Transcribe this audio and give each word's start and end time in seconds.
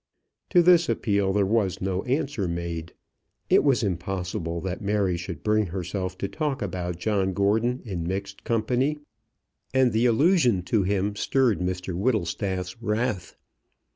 To 0.49 0.63
this 0.63 0.89
appeal 0.89 1.31
there 1.31 1.45
was 1.45 1.79
no 1.79 2.01
answer 2.05 2.47
made. 2.47 2.93
It 3.51 3.63
was 3.63 3.83
impossible 3.83 4.59
that 4.61 4.81
Mary 4.81 5.15
should 5.15 5.43
bring 5.43 5.67
herself 5.67 6.17
to 6.17 6.27
talk 6.27 6.63
about 6.63 6.97
John 6.97 7.33
Gordon 7.33 7.83
in 7.85 8.07
mixed 8.07 8.43
company. 8.43 8.97
And 9.75 9.91
the 9.93 10.07
allusion 10.07 10.63
to 10.63 10.81
him 10.81 11.15
stirred 11.15 11.59
Mr 11.59 11.93
Whittlestaff's 11.93 12.81
wrath. 12.81 13.35